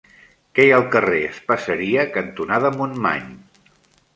Què 0.59 0.63
hi 0.67 0.71
ha 0.73 0.77
al 0.77 0.87
carrer 0.95 1.19
Espaseria 1.27 2.07
cantonada 2.17 2.73
Montmany? 2.79 3.29